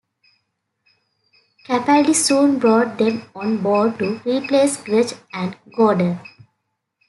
Capaldi 1.63 2.15
soon 2.15 2.57
brought 2.57 2.97
them 2.97 3.21
on 3.35 3.61
board 3.61 3.99
to 3.99 4.19
replace 4.25 4.75
Grech 4.77 5.15
and 5.31 5.55
Gordon. 5.75 6.19